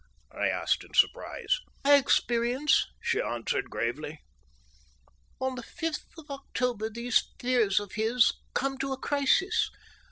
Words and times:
I 0.35 0.47
asked 0.47 0.83
in 0.83 0.95
surprise. 0.95 1.59
"By 1.83 1.93
experience," 1.97 2.87
she 3.03 3.21
answered 3.21 3.69
gravely. 3.69 4.23
"On 5.39 5.53
the 5.53 5.61
fifth 5.61 6.07
of 6.17 6.31
October 6.31 6.89
these 6.89 7.25
fears 7.39 7.79
of 7.79 7.91
his 7.91 8.33
come 8.55 8.79
to 8.79 8.93
a 8.93 8.97
crisis. 8.97 9.69